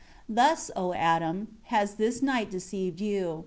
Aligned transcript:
10 0.25 0.35
Thus, 0.35 0.71
O 0.75 0.93
Adam, 0.95 1.57
has 1.65 1.93
this 1.93 2.23
night 2.23 2.49
deceived 2.49 3.01
you. 3.01 3.39